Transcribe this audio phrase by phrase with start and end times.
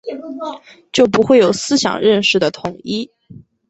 [0.91, 3.11] 就不会有思想认识的统一